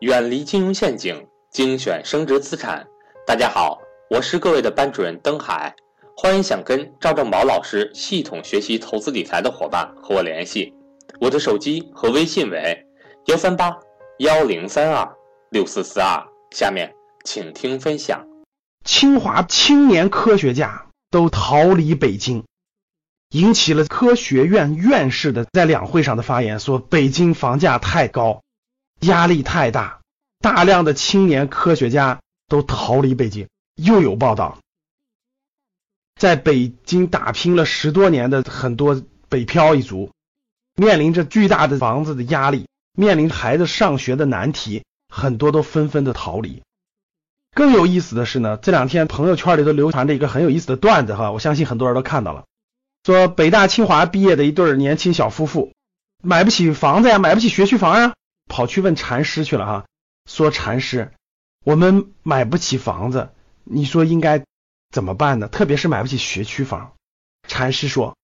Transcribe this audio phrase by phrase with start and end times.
[0.00, 2.86] 远离金融陷阱，精选升值资产。
[3.26, 5.74] 大家好，我是各位的班主任登海，
[6.14, 10.74] 欢迎想跟赵正宝老师系统学习投资理财的伙伴和我联系，
[11.18, 12.78] 我的手机和微信为
[13.28, 13.74] 幺三八
[14.18, 15.10] 幺零三二
[15.48, 16.22] 六四四二。
[16.50, 16.92] 下面
[17.24, 18.22] 请听分享。
[18.84, 22.44] 清华青年科学家都逃离北京，
[23.30, 28.42] 引起了科学院院士的在两会上的发言，说北京房价太高。
[29.00, 30.00] 压力太大，
[30.40, 33.46] 大量的青年科学家都逃离北京。
[33.74, 34.58] 又有报道，
[36.18, 40.10] 在北京打拼了十多年的很多北漂一族，
[40.74, 46.62] 面临着巨大的房子的压力，面临孩子上学的难题，很多都纷纷的逃离。
[47.54, 52.44] 更有意思的是呢，这两天朋友圈里都流传着一个很有意思的段子哈，我相信很多人都看到了，
[53.04, 55.72] 说北大清华毕业的一对年轻小夫妇，
[56.22, 58.14] 买不起房子呀，买不起学区房呀。
[58.46, 59.84] 跑去问禅师去了哈，
[60.28, 61.12] 说禅师，
[61.64, 63.30] 我们买不起房子，
[63.64, 64.44] 你说应该
[64.90, 65.48] 怎么办呢？
[65.48, 66.92] 特别是买不起学区房。
[67.48, 68.16] 禅师说，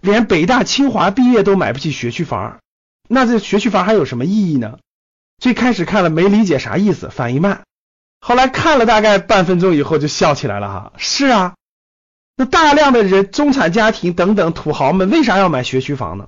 [0.00, 2.60] 连北大清华毕业都买不起学区房，
[3.08, 4.78] 那这学区房还有什么意义呢？
[5.38, 7.64] 最开始看了没理解啥意思，反应慢，
[8.20, 10.92] 后来看了大概半分钟以后就笑起来了哈。
[10.98, 11.54] 是啊，
[12.36, 16.26] 那大量的人中产家庭等等土豪们为啥要买学区房呢？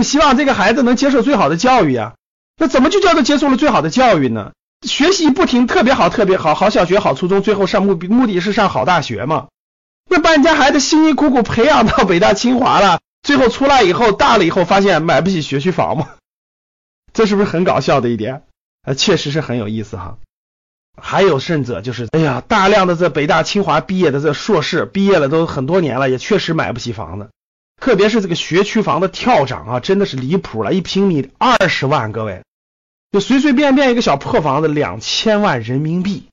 [0.00, 2.14] 希望这个孩子能接受最好的教育呀。
[2.60, 4.52] 那怎么就叫做接受了最好的教育呢？
[4.86, 9.48] 学习不停，特别好，特别好，好小学，好初中，最后上目目的是上好大学嘛？
[10.10, 16.10] 那把人家孩子辛辛苦苦培养到北大清华了，最后出来以后，大了以后发现买不起学区房嘛？
[17.14, 18.42] 这是不是很搞笑的一点？
[18.82, 20.18] 啊，确实是很有意思哈。
[21.00, 27.30] 还有甚者就是，哎呀，大量的这北大清华毕业的这硕士毕业了都很多年了，也确实买不起房子，
[27.80, 32.42] 特别是这个学区房的跳涨啊，真的是离谱了，一平米二十万，各位。
[33.12, 36.28] 就随随便便一个小破房子，两千万人民币。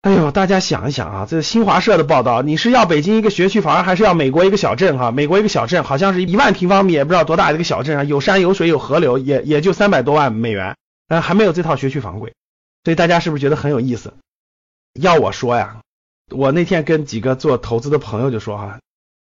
[0.00, 4.98] 哎呦，大家想一想啊，这是新华社的报道，你是要北京一个学区房，还是要美国一个小镇？
[4.98, 12.34] 哈，美国一个小镇，好像是一万平方米，也不知道多大一个小镇啊，有山有水有河流，也也就三百多万美元，但还没有这套学区房贵。
[12.82, 14.14] 所以大家是不是觉得很有意思？
[15.00, 15.82] 要我说呀，
[16.30, 18.80] 我那天跟几个做投资的朋友就说哈，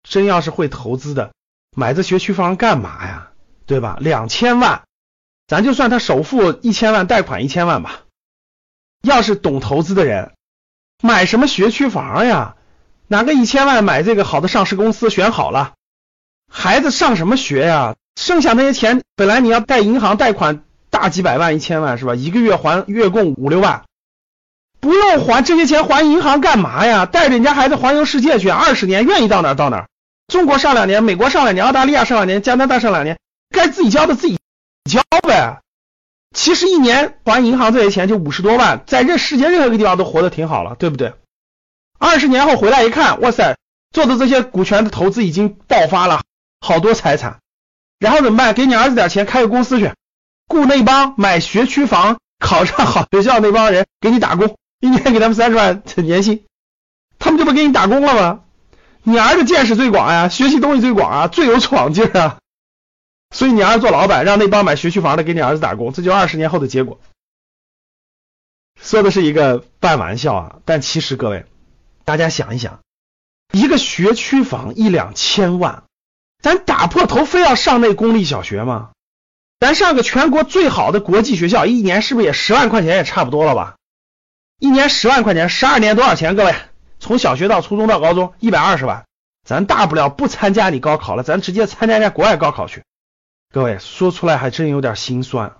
[0.01, 1.33] 真要是会投资的，
[1.77, 3.29] 买这学区房干嘛呀？
[3.67, 3.95] 对吧？
[4.01, 4.81] 两千万。
[5.47, 8.01] 咱就算他首付一千万，贷款一千万吧。
[9.01, 10.31] 要是懂投资的人，
[11.01, 12.55] 买什么学区房呀？
[13.07, 15.73] 拿个一千万买这个好的上市公司，选好了，
[16.49, 17.95] 孩子上什么学呀？
[18.15, 22.15] 剩下那些钱，本来你要贷银行贷款大几百万、一千万是吧？
[22.15, 23.83] 一个月还月供五六万，
[24.79, 27.05] 不用还这些钱还银行干嘛呀？
[27.05, 29.87] 带着人家孩子环游世界去，二十年愿意到哪到哪。
[30.27, 34.39] 中国上两年，美国上两年，澳大利亚上两年，加拿大上两年，该自己交的自己。
[34.89, 35.61] 交呗，
[36.33, 41.13] 其实一年还银行这些钱就五十多万，在这世界任何一个地方都活得挺好了，对不对？
[41.99, 43.57] 二十年后回来一看，哇塞，
[43.91, 46.21] 做的这些股权的投资已经爆发了
[46.59, 47.39] 好多财产，
[47.97, 48.53] 然后怎么办？
[48.53, 49.93] 给你儿子点钱，开个公司去，
[50.47, 56.43] 雇那帮买学区房、考上好学校那帮人给你打工，一年给他们三十万年薪，
[57.19, 58.41] 他们就不给你打工了吗？
[59.03, 62.39] 你儿子见识最广呀，学习东西最广啊，最有闯劲啊。
[63.33, 67.01] 所以你儿子做老板，让那帮买学区房的给你儿子打工，这就二十年后的结果。
[68.79, 71.45] 说的是一个半玩笑啊，但其实各位，
[72.05, 72.81] 大家想一想，
[73.51, 75.83] 一个学区房一两千万，
[76.41, 78.91] 咱打破头非要上那公立小学吗？
[79.59, 83.77] 咱上个全国最好的国际学校，一年是不是也十万块钱也差不多了吧？
[84.59, 86.35] 一年十万块钱，十二年多少钱？
[86.35, 86.53] 各位，
[86.99, 89.05] 从小学到初中到高中，一百二十万，
[89.43, 92.83] 咱大不了不参加你高考了，咱直接参加人家国外高考去。
[93.53, 95.57] 各位说出来还真有点心酸，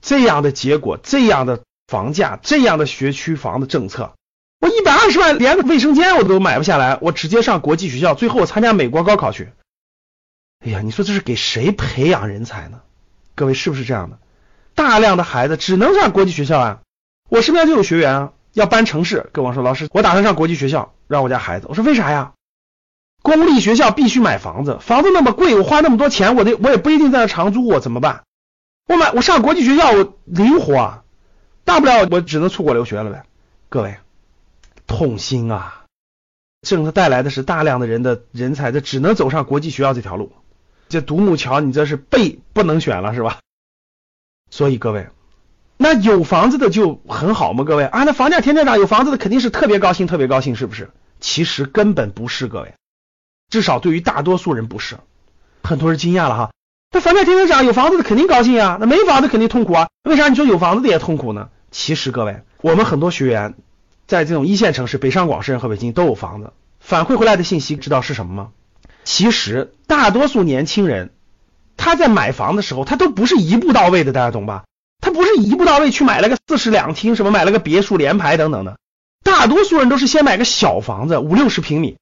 [0.00, 4.14] 这样的结果，这样的房价，这样的学区房的政策，
[4.60, 9.48] 我一百二十万连个卫生间我都买不下来，我直接上国际学校，最后我参加美国高考去。
[10.64, 12.80] 哎呀，你说这是给谁培养人才呢？
[13.34, 14.20] 各位是不是这样的？
[14.76, 16.80] 大量的孩子只能上国际学校啊！
[17.28, 21.66] 我身边就有学员啊，要搬城市，跟我说老师，我打算上国际学校，让我家孩子。
[21.68, 22.34] 我说为啥呀？
[23.22, 28.22] 公立学校必须买房子，房子那么贵，我花那么多钱，我得我也不一定在那长租，我怎么办？
[28.86, 31.02] 我买我上国际学校，我灵活啊，
[31.64, 33.24] 大不了我只能出国留学了呗。
[33.68, 33.96] 各位，
[34.86, 35.84] 痛心啊！
[36.62, 40.32] 政策带来的是大量的人的人才，这只能走上国际学校这条路。
[40.88, 43.40] 这独木桥，你这是背不能选了是吧？
[44.50, 45.08] 所以各位，
[45.76, 47.64] 那有房子的就很好吗？
[47.64, 50.90] 各位啊，那房价天天涨，有房子的肯定是特别高兴，特别高兴，是不是？
[51.20, 52.72] 其实根本不是，各位。
[53.48, 54.98] 至少对于大多数人不是，
[55.62, 56.50] 很多人惊讶了哈。
[56.90, 59.88] 那房价天天涨，有房子的肯定高兴啊，那没房子肯定痛苦啊。
[60.04, 61.48] 为啥你说有房子的也痛苦呢？
[61.70, 63.54] 其实各位，我们很多学员
[64.06, 68.48] 在这种一线城市，北上广深和北京都有房子，反馈回来的信息知道是什么吗？
[69.04, 71.10] 其实大多数年轻人
[71.76, 74.64] 他在买房的时候，他都不是一步到位的，大家懂吧？
[75.00, 78.78] 他不是一步到位去买了个四室两厅，什么买了个别墅联排等等的。
[79.22, 81.98] 大多数人都是先买个小房子，五六十平米，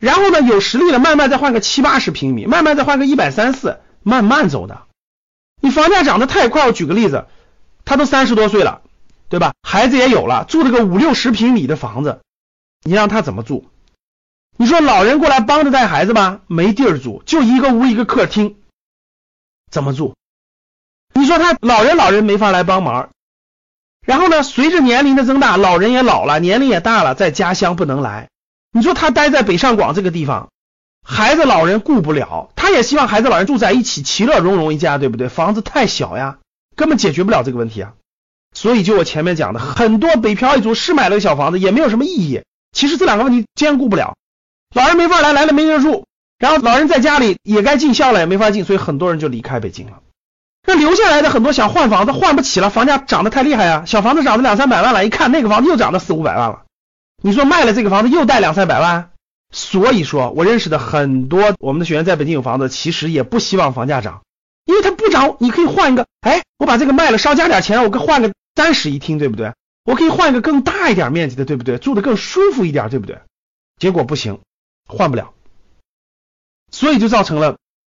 [0.00, 4.82] 然后呢有实力了，慢慢再换个七八十平米，慢慢再换个一百三四，慢慢走的。
[5.60, 7.26] 你房价涨得太快，我举个例子，
[7.84, 8.80] 他都三十多岁了，
[9.28, 9.52] 对吧？
[9.62, 12.20] 孩子也有了，住了个五六十平米的房子，
[12.82, 13.68] 你让他怎么住？
[14.56, 18.56] 你说老人过来帮着带孩子吧，没地儿住，就一个屋一个客厅，
[19.70, 20.14] 怎么住？
[21.12, 23.10] 你说他老人老人没法来帮忙，
[24.06, 28.29] 然后呢，随着年龄的增大，老人也老了，年龄也大了，在家乡不能来。
[28.72, 30.50] 你说他待在北上广这个地方，
[31.02, 35.28] 孩子老人顾不了，他也希望孩子老人住在一起，其乐融融一家，对不对？
[35.28, 36.38] 房子太小呀，
[36.76, 37.92] 根本解决不了这个问题啊。
[38.54, 42.42] 所以就我前面讲的，很多北漂一族是买了个小房子，也没有什么意义。
[42.72, 44.14] 其实这两个问题兼顾不了，
[44.74, 46.06] 老人没法来，来了没人住，
[46.38, 49.98] 然后老人在家里也该尽孝了，也没法尽，所以很多人就离开北京了。
[50.66, 53.84] 那留下来的很多想换房子换不起了，房价涨得太厉害呀！
[53.86, 56.62] 小房子涨得两三百万了，一看那个房子又涨到四五百万了，
[57.22, 59.10] 你说卖了这个房子又贷两三百万，
[59.50, 64.22] 所以说我认识的很多我们的学员在北京有房子，其实也不希望房价涨，
[64.64, 69.52] 因为它不涨，你可以换一个，哎，我把这个卖了，稍加点钱，我给换个三室一厅，对不对？
[69.84, 71.78] 我可以换一个更大一点面积的，对不对？
[71.78, 73.20] 住的更舒服一点，对不对？
[73.78, 74.40] 结果不行，
[74.86, 75.32] 换不了，
[76.70, 77.56] 所以就造成了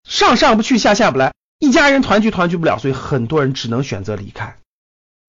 [0.08, 1.32] 上上不去，下下不来。
[1.58, 4.56] 一家人团聚团聚不了，所以很多人只能选择离开。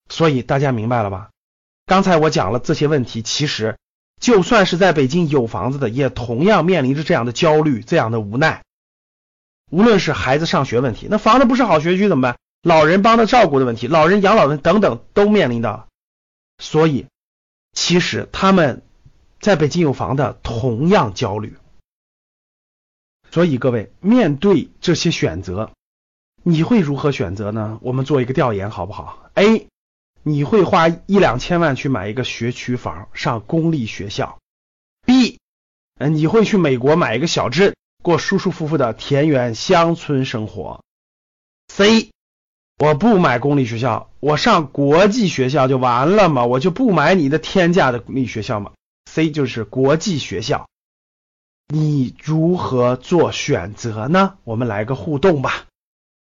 [0.10, 1.30] 所以大家明白了吧？
[1.86, 3.78] 刚才我讲了这些问题，其实
[4.20, 8.64] 就算是在北京有房子的，也同样面临着这样的焦虑、这样的无奈。
[9.72, 12.38] 无论是孩子上学问题，那房子不是好学区怎么办？
[12.62, 15.88] 老人帮他照顾的问题，老人养老的等等都面临到。
[16.60, 17.08] 所以，
[17.74, 18.84] 其实他们
[19.40, 21.58] 在北京有房的同样焦虑。
[23.32, 25.72] 所以各位面对这些选择。
[26.46, 27.80] 你会如何选择呢？
[27.82, 29.68] 我们做一个调研好不好？A，
[30.24, 34.40] 你会花一两千万去买一个学区房上公立学校
[35.06, 35.40] ？B，
[36.00, 40.82] 嗯，你会去美国买一个小镇过舒舒服服的田园乡村生活
[41.68, 42.12] ？C，
[42.78, 48.72] 我不买公立学校，我上国际学校就完了嘛，我就不买你的天价的公立学校嘛。
[49.12, 50.68] C 就是国际学校，
[51.68, 54.38] 你如何做选择呢？
[54.46, 55.66] 我们来个互动吧。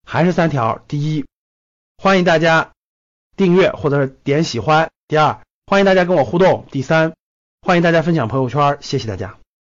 [0.05, 1.25] 还是三条：第一，
[1.97, 2.73] 欢迎大家
[3.37, 7.13] 订阅或者是点喜欢；第二，欢迎大家跟我互动；第三，
[7.63, 8.79] 欢迎大家分享朋友圈。
[8.81, 9.37] 谢谢大家。